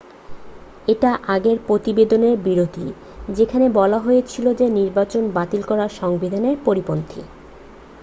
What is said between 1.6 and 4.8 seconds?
প্রতিবেদনের বিরোধী যেখানে বলা হয়েছিল যে